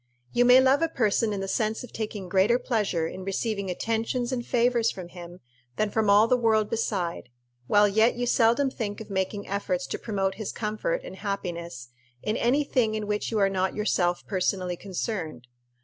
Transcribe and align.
You 0.33 0.45
may 0.45 0.59
love 0.59 0.81
a 0.81 0.87
person 0.89 1.31
in 1.31 1.41
the 1.41 1.47
sense 1.47 1.83
of 1.83 1.93
taking 1.93 2.27
greater 2.27 2.57
pleasure 2.57 3.05
in 3.05 3.23
receiving 3.23 3.69
attentions 3.69 4.31
and 4.31 4.43
favors 4.43 4.89
from 4.89 5.09
him 5.09 5.41
than 5.75 5.91
from 5.91 6.09
all 6.09 6.27
the 6.27 6.35
world 6.39 6.71
beside, 6.71 7.29
while 7.67 7.87
yet 7.87 8.15
you 8.15 8.25
seldom 8.25 8.71
think 8.71 8.99
of 8.99 9.11
making 9.11 9.47
efforts 9.47 9.85
to 9.85 9.99
promote 9.99 10.33
his 10.41 10.51
comfort 10.51 11.01
and 11.03 11.17
happiness 11.17 11.89
in 12.23 12.35
any 12.35 12.63
thing 12.63 12.95
in 12.95 13.05
which 13.05 13.29
you 13.29 13.37
are 13.37 13.47
not 13.47 13.75
yourself 13.75 14.25
personally 14.25 14.75
concerned. 14.75 15.45